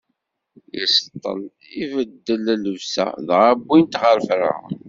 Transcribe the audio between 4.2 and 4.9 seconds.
Ferɛun.